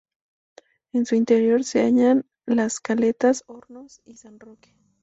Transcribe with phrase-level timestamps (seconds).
[0.93, 4.73] En su interior se hallan las caletas Hornos y San Roque.